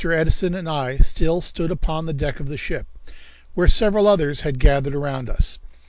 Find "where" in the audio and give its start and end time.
3.53-3.67